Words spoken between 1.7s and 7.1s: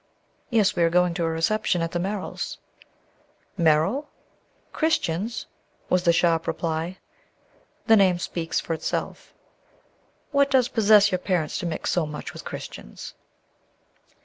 at the Merrills'." "Merrill? Christians?" was the sharp reply.